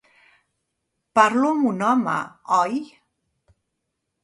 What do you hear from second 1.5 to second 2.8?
amb un home, oi?